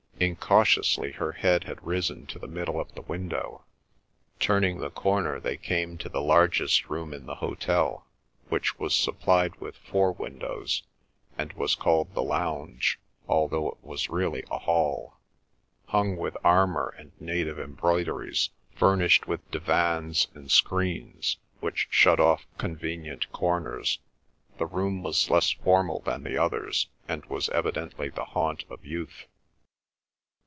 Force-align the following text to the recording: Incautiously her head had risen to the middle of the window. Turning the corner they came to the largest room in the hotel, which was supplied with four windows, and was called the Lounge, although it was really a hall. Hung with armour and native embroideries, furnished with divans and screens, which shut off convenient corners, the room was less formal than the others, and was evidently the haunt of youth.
Incautiously 0.23 1.13
her 1.13 1.31
head 1.31 1.63
had 1.63 1.83
risen 1.83 2.27
to 2.27 2.37
the 2.37 2.45
middle 2.47 2.79
of 2.79 2.93
the 2.93 3.01
window. 3.01 3.65
Turning 4.39 4.77
the 4.77 4.91
corner 4.91 5.39
they 5.39 5.57
came 5.57 5.97
to 5.97 6.09
the 6.09 6.21
largest 6.21 6.91
room 6.91 7.11
in 7.11 7.25
the 7.25 7.33
hotel, 7.41 8.05
which 8.47 8.77
was 8.77 8.93
supplied 8.93 9.55
with 9.55 9.75
four 9.77 10.11
windows, 10.11 10.83
and 11.39 11.51
was 11.53 11.73
called 11.73 12.13
the 12.13 12.21
Lounge, 12.21 12.99
although 13.27 13.69
it 13.69 13.83
was 13.83 14.11
really 14.11 14.43
a 14.51 14.59
hall. 14.59 15.17
Hung 15.87 16.17
with 16.17 16.37
armour 16.43 16.93
and 16.99 17.11
native 17.19 17.57
embroideries, 17.57 18.51
furnished 18.75 19.25
with 19.27 19.49
divans 19.49 20.27
and 20.35 20.51
screens, 20.51 21.37
which 21.61 21.87
shut 21.89 22.19
off 22.19 22.45
convenient 22.59 23.31
corners, 23.31 23.97
the 24.59 24.67
room 24.67 25.01
was 25.01 25.31
less 25.31 25.49
formal 25.49 25.99
than 26.01 26.21
the 26.21 26.37
others, 26.37 26.89
and 27.07 27.25
was 27.25 27.49
evidently 27.49 28.09
the 28.09 28.25
haunt 28.25 28.65
of 28.69 28.85
youth. 28.85 29.25